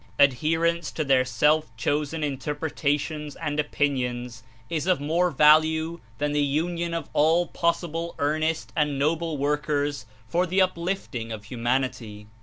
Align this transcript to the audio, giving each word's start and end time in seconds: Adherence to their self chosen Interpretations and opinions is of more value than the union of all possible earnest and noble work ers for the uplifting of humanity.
Adherence 0.17 0.89
to 0.91 1.03
their 1.03 1.23
self 1.23 1.69
chosen 1.77 2.23
Interpretations 2.23 3.35
and 3.35 3.59
opinions 3.59 4.41
is 4.67 4.87
of 4.87 4.99
more 4.99 5.29
value 5.29 5.99
than 6.17 6.31
the 6.31 6.41
union 6.41 6.91
of 6.95 7.07
all 7.13 7.45
possible 7.45 8.15
earnest 8.17 8.73
and 8.75 8.97
noble 8.97 9.37
work 9.37 9.69
ers 9.69 10.07
for 10.27 10.47
the 10.47 10.59
uplifting 10.59 11.31
of 11.31 11.43
humanity. 11.43 12.25